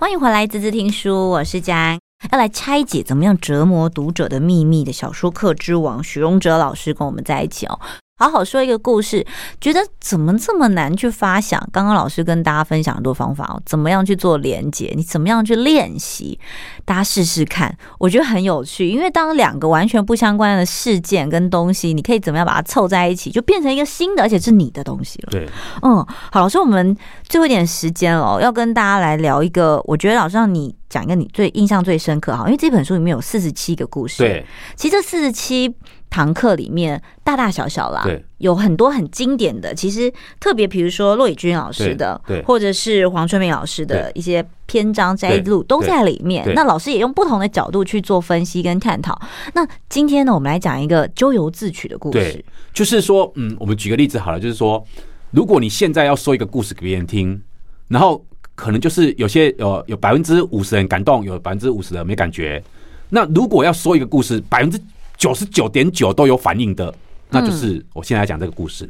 [0.01, 1.99] 欢迎回来，滋滋听书，我是佳安，
[2.31, 7.79] 要来拆解怎么样折磨读者的秘密的小说课之王许荣哲老师跟我们在一起哦。
[8.21, 9.25] 好好说一个故事，
[9.59, 11.59] 觉得怎么这么难去发想？
[11.71, 14.93] 刚刚老师跟大家分享很多方法哦，怎么样去做连接？
[14.95, 16.39] 你怎么样去练习？
[16.85, 18.87] 大家试试看，我觉得很有趣。
[18.87, 25.29] 因为当两个完全不相关的事件跟东西，你可以怎么样把它凑在一起，就变成一个新的，而且是你的东西了。
[25.31, 25.49] 对，
[25.81, 25.95] 嗯，
[26.31, 26.95] 好，老师，我们
[27.27, 34.21] 最后一点时间了，要跟大家来聊一个，我觉得老师让你讲一个你最印象最深刻哈，因为这本书里面有四十七个故事。
[34.21, 35.73] 对，其实这四十七。
[36.13, 39.73] 堂课里面大大小小啦，对，有很多很经典的。
[39.73, 46.45] 其实特别，比如说骆以军老师的，对，或者是黄春明老师的一些篇章摘录都在里面。
[46.53, 49.17] 那老师也用不同的角度去做分析跟探讨。
[49.53, 52.43] 那今天呢，我们来讲一个咎由自取的故事。
[52.73, 54.85] 就是说，嗯，我们举个例子好了，就是说，
[55.29, 57.41] 如果你现在要说一个故事给别人听，
[57.87, 58.21] 然后
[58.55, 62.61] 可能就是有些有有百分之五十人感动，有百分之五十人没感觉。
[63.09, 64.79] 那如果要说一个故事，百分之
[65.17, 66.93] 九十九点九都有反应的，
[67.29, 68.87] 那就是我现在讲这个故事。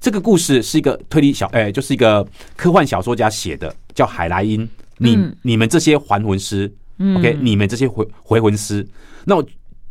[0.00, 4.66] 这个故事是一个推理小，哎，就是一个科幻小说家写的，叫海莱因。
[4.96, 6.70] 你你们这些还魂师
[7.16, 8.86] ，OK，你们这些回回魂师。
[9.24, 9.42] 那我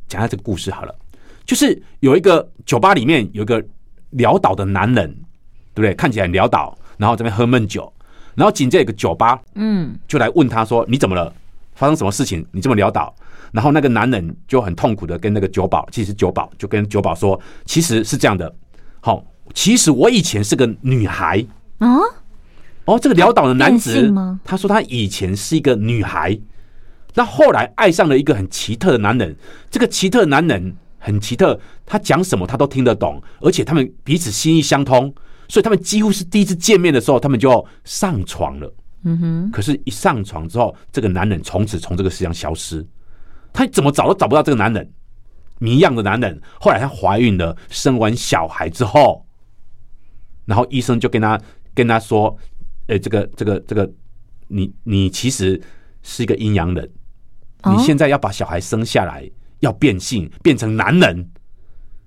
[0.07, 0.95] 讲下这个故事好了，
[1.45, 3.63] 就是有一个酒吧里面有一个
[4.13, 5.07] 潦倒的男人，
[5.73, 5.93] 对不对？
[5.93, 7.91] 看起来很潦倒，然后这边喝闷酒，
[8.39, 11.31] 然后紧接着有个酒吧，嗯，就来问他说：“你怎么了？
[11.75, 12.45] 发生什么事情？
[12.53, 13.13] 你这么潦倒？”
[13.51, 18.55] 然后那个男人就很痛苦的跟那个酒保，其实酒保就跟酒保说，其实是这样的，
[19.01, 21.45] 好，其实我以前是个女孩。
[21.79, 21.97] 啊，
[22.85, 24.13] 哦，这个潦倒的男子，
[24.45, 26.39] 他说他以前是一个女孩，
[27.15, 29.35] 那后来爱上了一个很奇特的男人，
[29.69, 35.13] 这个奇特的男人很奇特，他讲什么他都听得懂，而且他们彼此心意相通，
[35.49, 42.85] 所以他们几乎是第一次见面的时候，他们就上床了，嗯哼，可是，一上床之后，这个男人从此从这个世上消失。
[43.51, 44.89] 他怎么找都找不到这个男人，
[45.57, 46.39] 谜样的男人。
[46.61, 49.25] 后来她怀孕了，生完小孩之后，
[50.45, 51.41] 然后医生就跟她
[51.73, 52.37] 跟她说
[52.87, 53.91] ：“诶，这个这个这个，
[54.49, 55.59] 你你其实
[56.03, 56.87] 是一个阴阳人，
[57.65, 59.27] 你现在要把小孩生下来，
[59.61, 61.31] 要变性变成男人。”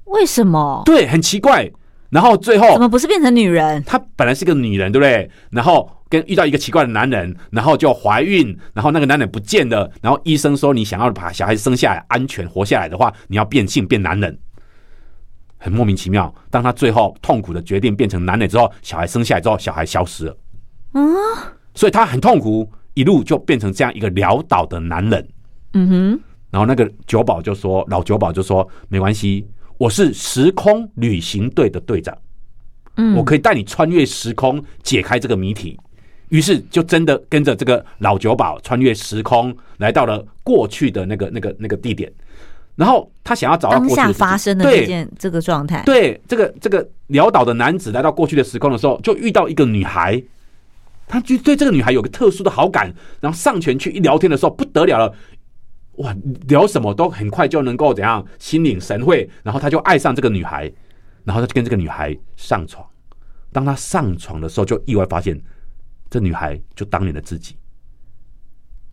[0.06, 0.82] 为什么？
[0.84, 1.68] 对，很奇怪。
[2.12, 3.82] 然后最后怎么不是变成女人？
[3.84, 5.30] 她本来是个女人，对不对？
[5.50, 9.90] 然后跟遇到一个奇怪的男人，然后就怀孕，然后那个男人不见了。
[10.02, 14.38] 然后医生说，你想要把小孩生下来，安全活下来的话，你要变性变男人，
[15.56, 16.32] 很莫名其妙。
[16.50, 20.36] 当他最后痛苦的决定变成男人之后，小孩生下来之后，小孩消失了。
[20.92, 21.16] 嗯，
[21.74, 25.26] 所以他很痛苦，一路就变成这样一个潦倒的男人。
[25.72, 26.20] 嗯哼。
[26.50, 29.48] 然后那个酒保就说，老酒保就说，没关系。
[29.78, 32.16] 我是时空旅行队的队长，
[32.96, 35.78] 嗯，我可以带你穿越时空解开这个谜题。
[36.28, 42.10] 于是就真的跟着这个老酒保穿越时空，来到了过去的那个、那个、那个地点。
[42.74, 45.82] 然后他想要找到过去当下发生的这件这个状态。
[45.84, 50.22] 对，这个这个潦倒的男子来到过去的时空的时候，就遇到一个女孩，
[51.06, 55.14] 他就对这个女孩有个特殊的好感，然后上前去一聊天的时候，不得了了。
[56.02, 56.14] 哇，
[56.48, 60.64] 聊什么都很快就能够怎样心领神会，然后他就爱上这个女孩，
[61.24, 62.84] 然后他就跟这个女孩上床。
[63.52, 65.40] 当他上床的时候，就意外发现
[66.10, 67.56] 这女孩就当年的自己。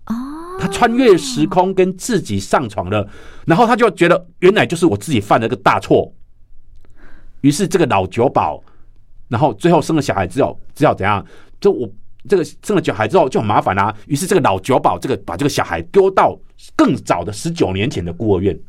[0.05, 0.13] 哦，
[0.59, 3.07] 他穿越时空跟自己上床了，
[3.45, 6.13] 然后他就觉得原来就是我自己犯了个大错。
[7.41, 8.63] 于是这个老酒保，
[9.29, 11.25] 然后最后生了小孩之后，只要怎样，
[11.59, 11.89] 就我。
[12.27, 16.37] 这个生了小孩之后就很麻烦啦、啊，于是这个老酒保这个把这个小孩丢到
[16.75, 18.59] 更早的十九年前的孤儿院。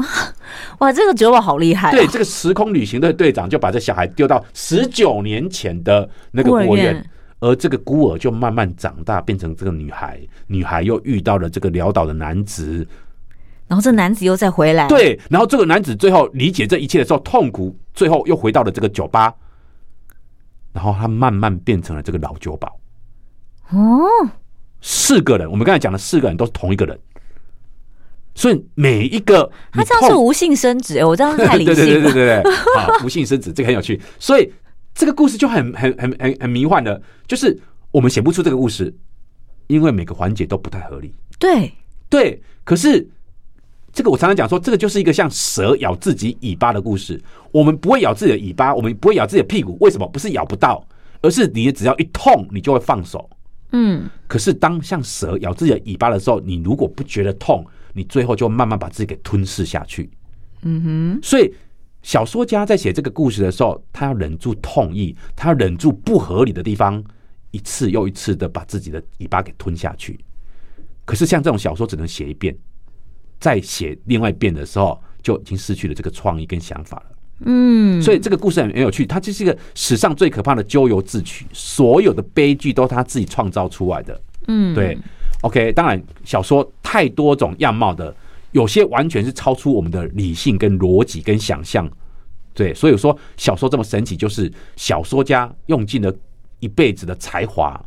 [0.80, 1.92] 哇，这个酒保好厉害、啊！
[1.92, 10.18] 对，这个时空旅行队队长就把这小孩丢到十九年前的那个孤儿院，而这个孤儿就慢慢长大，变成这个女孩。
[10.46, 12.86] 女孩又遇到了这个潦倒的男子，
[13.68, 14.88] 然后这男子又再回来。
[14.88, 19.34] 对，然后这个男子最后理解这一切的时候，痛苦，最后又回到了这个酒吧，
[20.72, 22.79] 然后他慢慢变成了这个老酒保。
[23.72, 24.30] 哦，
[24.80, 26.98] 四个人，我们刚才讲的四个人都是同一个人，
[28.34, 31.74] 所以每一个他这样是无性生殖，我这样太理性了。
[31.74, 34.52] 对对对对对对，啊，无性生殖这个很有趣，所以
[34.94, 37.56] 这个故事就很很很很很迷幻的，就是
[37.90, 38.92] 我们写不出这个故事，
[39.68, 41.14] 因为每个环节都不太合理。
[41.38, 41.72] 对
[42.08, 43.08] 对，可是
[43.92, 47.20] 这个我常常讲说，这个就是一个像蛇咬自己尾巴的故事。
[47.52, 50.08] 我们不会咬自己的尾巴，我们不会咬自己的屁股，为什么？
[50.08, 50.84] 不是咬不到，
[51.22, 53.28] 而是你只要一痛，你就会放手。
[53.72, 60.10] 嗯，可是当像蛇咬自己的尾巴的时候，你如果不觉得痛，你最后就慢慢把自己给吞噬下去。
[60.62, 61.54] 嗯哼，所以
[62.02, 67.02] 小说家在写这个故事的时候，他要忍住痛意，他要忍住不合理的地方，
[67.50, 70.18] 一次又一次的把自己的尾巴给吞下去。
[71.04, 72.56] 可是像这种小说只能写一遍，
[73.38, 77.16] 再写另外一遍的时候，就已经失去了这个创意跟想法了。
[77.44, 84.20] 嗯，所以这个故事很很有趣，它就是一个史上最可怕的咎由自取，所有的悲剧都是他自己创造出来的。
[84.48, 84.96] 嗯，对。
[85.42, 88.14] OK，当然小说太多种样貌的，
[88.52, 91.90] 有些完全是超出我们的理性跟逻辑跟想象。
[92.52, 96.14] 对，所以说小说这么神奇，就是小说家用尽了
[96.58, 97.82] 一辈子的才华。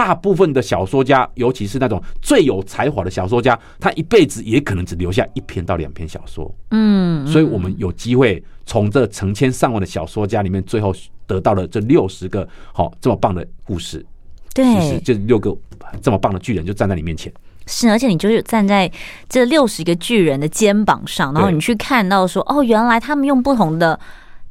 [0.00, 6.50] 大部分的小说家，尤其是那种最有才华的小说家，他一辈子也可能只留下一篇到两篇小说。
[6.70, 10.90] 嗯，所以我们有机会从这成千上万的小说家里面，最后
[11.26, 14.02] 得到了这六十个好这么棒的故事。
[14.54, 15.54] 对，其实这六个
[16.00, 17.30] 这么棒的巨人就站在你面前。
[17.66, 18.90] 是，而且你就是站在
[19.28, 24.00] 这六十个巨人的肩膀上，然后你去看到说，哦，原来他们用不同的。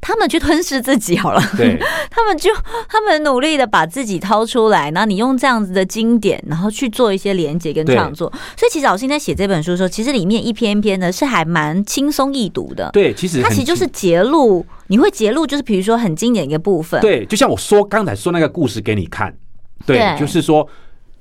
[0.00, 1.78] 他们去吞噬自己好了，对，
[2.10, 2.50] 他们就
[2.88, 8.32] 他们努力的把自己掏出来，然后你用这样子的经典，然后去做一些连接跟创作。
[8.56, 12.88] 所以其实老师在写这本书的时候，其实里面一篇一篇的是还蛮轻松易读的。
[12.92, 16.98] 对，其实它其实就是节录，你会节录，就是比如说很经典一个部分。
[17.02, 19.36] 对，就像我说刚才说那个故事给你看，
[19.84, 20.66] 对，对就是说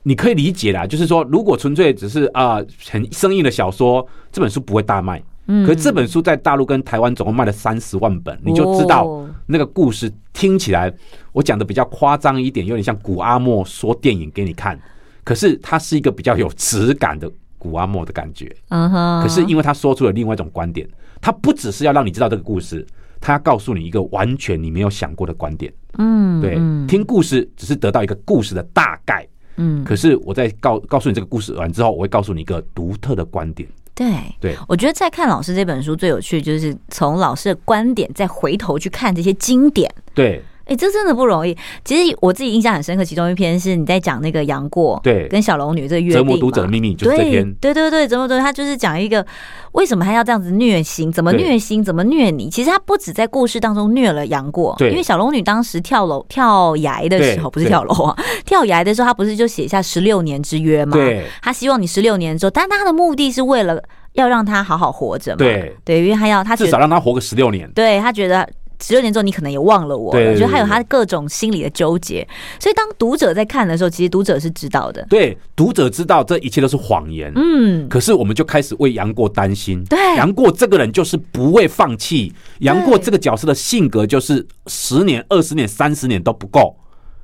[0.04, 5.22] 你可以理解啦，就是说如果纯粹只是啊、呃、很生硬的小说，这本书不会大卖。
[5.66, 10.94] 可是这本书在大陆跟台湾总共卖了三十万本，你就知道那个故事听起来，
[11.32, 14.80] 我讲的比较夸张一点，有点像古阿莫说电影给你看。
[15.24, 18.56] 可是它是一个比较有质感的古阿莫的感觉。
[18.70, 19.24] 嗯哼。
[19.24, 20.88] 可是因为他说出了另外一种观点，
[21.20, 22.86] 他不只是要让你知道这个故事，
[23.20, 25.74] 他要告诉你一个完全你没有想过的观点。
[25.98, 26.56] 嗯，对，
[26.88, 29.28] 听故事只是得到一个故事的大概。
[29.58, 29.84] 嗯。
[29.84, 33.68] 可是我在告告诉你这个故事完之后，我会告诉你一个独特的观点。
[34.00, 39.94] 对，对，我觉得在看老师这本书最有趣，就是从老师的观点再回头去看这些经典。
[40.14, 41.58] 对，哎，这真的不容易。
[41.84, 47.54] 其实我自己印象很深刻，其中一篇是你在讲那个杨过，对，跟小龙女这个约定，折磨读者的秘密，就是这篇。
[47.56, 49.26] 对对对，折磨读者，他就是讲一个
[49.72, 52.50] 为什么他要这样子虐心，怎么虐心，怎么虐你。
[52.50, 60.94] 其实他不止在故事当中虐了杨过，因为小龙女当时跳楼跳崖的时候，不是跳楼啊，跳崖的时候，他不是就写下十六年之约吗？
[60.94, 63.82] 对，他希望你十六年之后，但他的目的是为了。
[64.14, 65.38] 要让他好好活着嘛？
[65.38, 67.72] 对对，因为他要他至少让他活个十六年。
[67.74, 68.46] 对，他觉得
[68.82, 70.32] 十六年之后你可能也忘了我了。
[70.32, 72.28] 我觉得他有他各种心理的纠结，
[72.60, 75.06] 所以当读者在看的时候，其实读者是知道的。
[75.10, 77.32] 对，读者知道这一切都是谎言。
[77.36, 79.84] 嗯，可是我们就开始为杨过担心。
[79.86, 82.34] 对，杨过这个人就是不会放弃。
[82.60, 86.76] 杨过这个角色的性格就是十年、二十年、三十年都不够。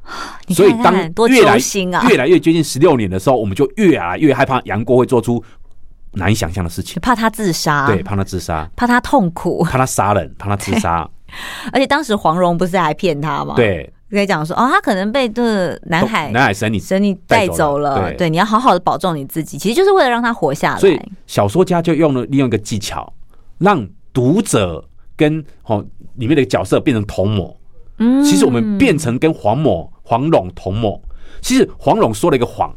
[0.54, 0.94] 所以当
[1.30, 1.58] 越来
[2.10, 5.44] 越来越接近十六年的时候，我们就越来越害怕杨过会做出。
[6.18, 11.06] 难以想象的事情，怕他自杀，对，怕他自杀，怕他痛苦，怕他杀人，怕他自杀。
[11.72, 13.54] 而且当时黄蓉不是还骗他吗？
[13.56, 18.00] 对，可以讲说哦，他可能被这南海南海神女神女带走了。
[18.00, 20.80] 对，对，你要好好的保重你自己，其实就是为了让他活下来。
[20.80, 23.12] 所以小说家就用了利用一个技巧，
[23.58, 24.84] 让读者
[25.16, 27.58] 跟哦里面的角色变成同谋。
[28.00, 31.02] 嗯，其实我们变成跟黄某黄蓉同谋。
[31.42, 32.74] 其实黄蓉说了一个谎，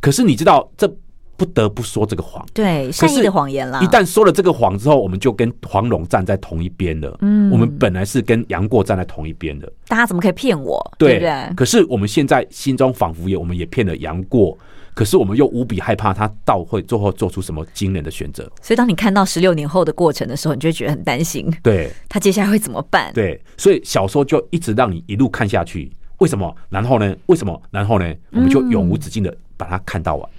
[0.00, 0.92] 可是你知道这。
[1.36, 3.80] 不得不说这个谎，对善意的谎言啦。
[3.82, 7.16] 一旦说了这个谎之后，我们就跟黄蓉站在同一边了。
[7.20, 9.70] 嗯，我们本来是跟杨过站在同一边的。
[9.88, 10.80] 大家怎么可以骗我？
[10.98, 11.54] 对不对？
[11.56, 14.56] 可是我们现在心中仿佛也，我们也骗了杨过。
[14.94, 18.42] 可是我们又无比害怕他到会最后做出什么惊人的选择。
[18.60, 21.50] 所以当你看到十六年后的过程的时候，你就会觉得很担心。
[21.62, 23.10] 对，他接下来会怎么办？
[23.14, 25.90] 对，所以小说就一直让你一路看下去。
[26.18, 26.54] 为什么？
[26.68, 27.16] 然后呢？
[27.26, 27.60] 为什么？
[27.70, 28.14] 然后呢？
[28.32, 30.30] 我们就永无止境的把它看到完。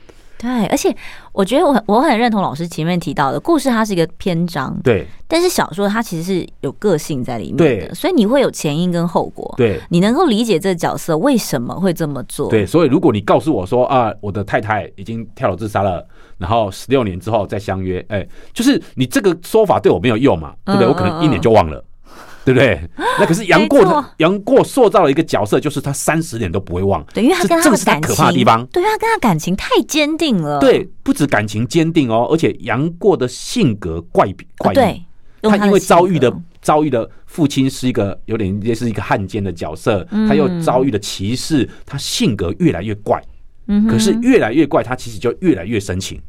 [0.44, 0.94] 对，而且
[1.32, 5.08] 我觉得我我很认同老师前面提到的故事，它是一个篇章，对。
[5.26, 7.94] 但是小说它其实是有个性在里面的，对。
[7.94, 9.80] 所以你会有前因跟后果，对。
[9.90, 12.66] 你能够理解这个角色为什么会这么做，对。
[12.66, 16.06] 所以如果你告诉我说啊，我的太太已经跳楼自杀了，
[16.38, 20.88] 然后十六年之后再相约，哎，就是你这个说法对我没有用嘛，对不对？
[20.88, 21.84] 我可能一年就忘了。
[22.46, 22.82] 对不对？
[23.20, 27.02] 那可是杨过，杨过塑造了一个角色，就是他三十年都不会忘。
[27.14, 30.60] 对，因为他跟他的感情，可怕的地方，对，他跟他感情太坚定了。
[30.60, 34.28] 对，不止感情坚定哦，而且杨过的性格怪
[34.58, 34.76] 怪异。
[34.76, 35.04] 对，
[35.44, 43.22] 他因为遭遇的遭遇的父亲是一个有点也是一个汉奸的角色，他又遭遇的歧视，他性格越来越怪。
[43.68, 46.22] 嗯，可是越来越怪，他其实就越来越深情。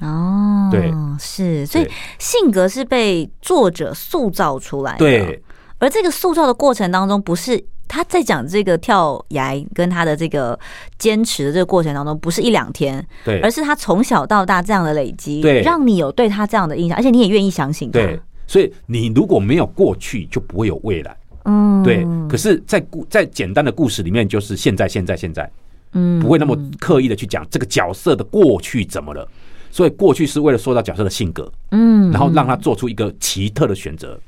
[0.00, 1.86] 哦，对，是，所以
[2.18, 4.98] 性格是被作者塑造出来的。
[4.98, 5.42] 对。
[5.78, 10.58] 而这个塑造的过程当中，不是他在讲这个跳崖跟他的这个
[10.98, 18.00] 坚持的这个过程当中，不是一两天，对，而是他从小到大这样的累积，对，让你有对他这样的印象，而且你也愿意相信他。
[18.00, 21.16] 对，所以你如果没有过去，就不会有未来。
[21.44, 22.06] 嗯，对。
[22.28, 25.50] 可是，在故在简单的故事里面，就是现在，现在，现在，
[25.92, 29.26] 嗯，不会那么刻意的去讲这个角色的过去怎么了。
[29.70, 34.18] 所以，过去是为了塑造角色的性格，嗯，然后让他做出一个奇特的选择。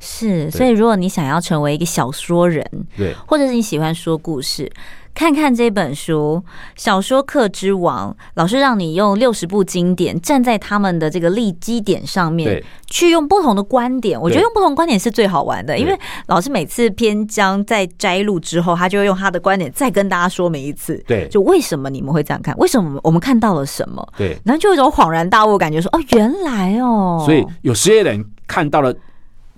[0.00, 2.64] 是，所以如果你想要成为一个小说人，
[2.96, 4.70] 对，或者是你喜欢说故事，
[5.12, 6.40] 看看这本书
[6.76, 14.20] 《小说课之王》，老师让你用六十部经典站在他们的这个立基点上面，去用不同的观点。
[14.20, 20.96] 我觉得用不同观点是最好玩的，因为老师每次篇章在摘录之后，他就会用他的观点再跟大家说明一次。
[21.08, 22.56] 对，就为什么你们会这样看？
[22.58, 24.06] 为什么我们看到了什么？
[24.16, 27.20] 对，然后就有一种恍然大悟的感觉，说哦，原来哦。
[27.26, 28.94] 所以有些人看到了。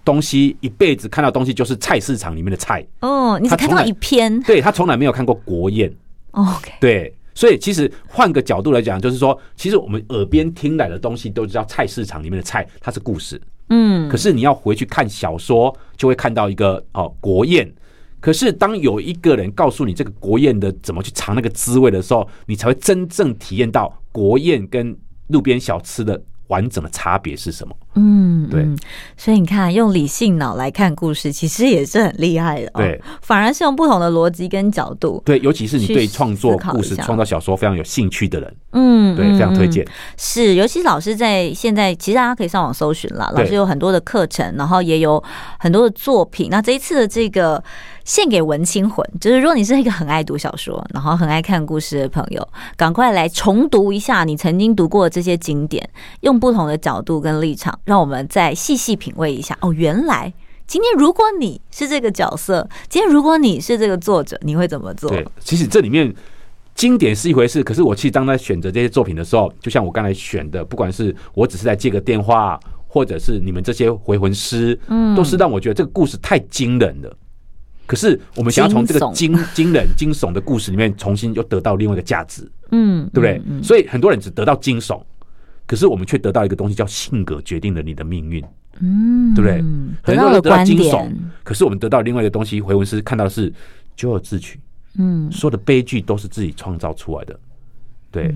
[0.04, 5.92] 东西一辈子看到东西就是菜市场里面的菜哦，你只看到一篇，对，他从来没有看过国宴。
[6.32, 13.40] OK，对，所以其实换个角度来讲，就是说，其实我们耳边听来的东西都知道菜市场里面的菜，它是故事。
[13.68, 17.70] 嗯，可是你要回去看小说，就会看到一个哦国宴。
[18.20, 24.96] 可是当有一个人告诉你这个国宴的怎么去尝那个滋味的时候，你才会真正体验到国宴跟
[25.28, 26.20] 路边小吃的。
[26.50, 27.72] 完整的差别是什么？
[27.94, 28.64] 嗯，对，
[29.16, 32.70] 所以你看，用理性脑来看故事，其实也是很厉害的。
[32.74, 35.20] 对，反而是用不同的逻辑跟角度。
[35.24, 39.86] 对，尤其是你对创作故事、创造小说非常有兴趣的人，嗯，对，非常推荐。
[40.16, 45.22] 是，尤其是老师在现在，其实大家可以上网搜寻了，老师有很多的课程，然后也有
[45.58, 46.48] 很多的作品。
[46.50, 47.62] 那这一次的这个。
[48.02, 55.88] 献给文青魂，就是如果你是一个很爱读小说，然后很爱看故事的朋友，赶快来重读一下你曾经读过的这些经典，
[56.22, 59.56] 用不同的角度跟立场，让我们再细细品味一下。
[59.60, 60.32] 哦，原来
[60.66, 65.10] 今天如果你是这个角色，今天如果你是这个作者，你会怎么做？
[65.10, 66.14] 对，其实这里面
[66.74, 77.16] 经典是一回事，可是我其实当在选择这些作品的时候，就像我刚才选的，不管是我只是在接个电话，或者是你们这些回魂师，嗯，都是让我觉得这个故事太惊人了。
[77.86, 83.62] 可是我们想要从这个惊惊人、惊悚的故事里面重新又得到另外一个价值，嗯，对不对？
[83.64, 85.02] 所以很多人只得到惊悚，
[85.70, 88.44] 可是我们却得到一个东西叫性格决定了你的命运，
[88.80, 89.62] 嗯，对不对？
[90.02, 91.08] 很多人得到惊悚，
[91.44, 93.52] 可是我们得到另外一个东西，回文师看到的是
[93.94, 94.58] 咎由自取，
[94.98, 97.38] 嗯，所有的悲剧都是自己创造出来的，
[98.10, 98.34] 对。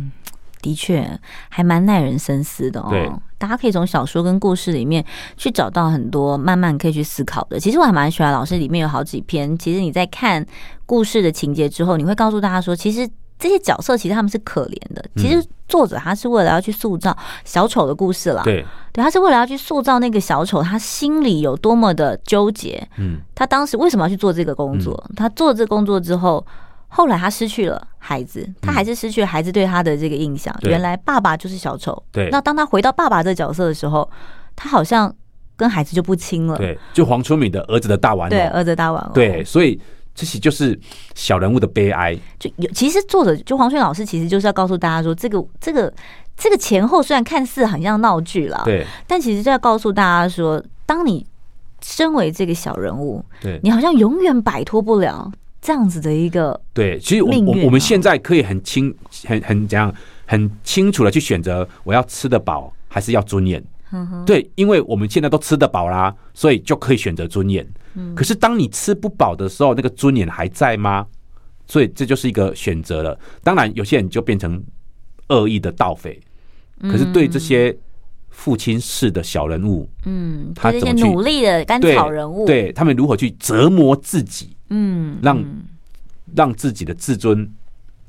[0.63, 1.05] 的确，
[1.51, 3.21] 还蛮耐人深思的哦。
[3.37, 5.05] 大家可以从小说跟故事里面
[5.37, 7.61] 去找到很多慢慢可以去思考的。
[7.61, 9.59] 其实我还蛮喜欢老师里面有好几篇。
[9.59, 10.47] 其实你在看
[10.87, 13.07] 故事的情节之后，你会告诉大家说，其实
[13.45, 15.05] 这些角色其实他们是可怜的。
[15.17, 17.15] 其实作者他是为了要去塑造
[17.45, 18.43] 小丑的故事啦。
[18.43, 22.89] 对，对，他是为了要去塑造那个小丑，他心里有多么的纠结。
[22.97, 25.05] 嗯，他当时为什么要去做这个工作？
[25.15, 26.43] 他做这个工作之后。
[26.97, 30.55] 后来他失去了孩子，他还是失去了孩子对他的这个印象。
[30.63, 32.01] 原来爸爸就是小丑。
[32.13, 32.29] 对。
[32.31, 34.09] 那当他回到爸爸这个角色的时候，
[34.55, 35.13] 他好像
[35.57, 36.57] 跟孩子就不亲了。
[36.57, 36.79] 对。
[36.93, 38.31] 就黄春敏的儿子的大玩偶。
[38.31, 39.11] 对，儿子的大玩偶。
[39.13, 39.81] 对，所以
[40.15, 40.79] 这些就是
[41.15, 42.17] 小人物的悲哀。
[42.39, 45.93] 就有其实作者就黄轩老师，其实就是要告诉大家说，这个这个
[46.37, 51.27] 这个前后虽然看似很像闹剧了，对，但其实就要告诉大家说，当你
[51.83, 55.31] 身为这个小人物，对，你好像永远摆脱不了。
[55.67, 58.95] 这样子的一个对，其实我我我们现在可以很清
[59.27, 59.91] 很很怎样
[60.27, 63.65] 很清楚的去选择，我要吃得饱还是要尊严？
[64.25, 67.67] 对，因为我们现在都吃得饱啦，所以就可以选择尊严。
[68.15, 71.07] 可是当你吃不饱的时候，那个尊严还在吗？
[71.67, 73.19] 所以这就是一个选择了。
[73.43, 74.63] 当然，有些人就变成
[75.29, 76.21] 恶意的盗匪。
[76.83, 77.75] 可是对这些
[78.31, 82.45] 父亲式的小人物，嗯，他怎么去努力的甘草人物？
[82.45, 84.57] 对，他们如何去折磨自己？
[84.71, 85.45] 嗯，让
[86.35, 87.49] 让自己的自尊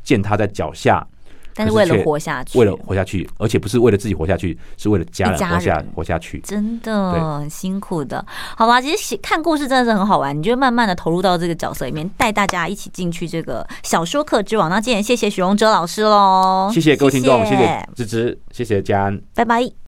[0.04, 1.08] 践踏在脚下，
[1.56, 8.24] 但是为了活下去，为了活下去，而且不是为了自己活下去，是为了家人活下活下去，真的很辛苦的，
[8.58, 8.82] 好吧？
[8.82, 14.70] 其实看故事真的是很好玩，你就慢慢的投入到这个角色里面，带大家一起进去这个小说课之王。
[14.70, 19.76] 那今天谢谢许荣哲老师喽，谢谢各位听众，谢谢芝芝，谢谢嘉安，拜拜。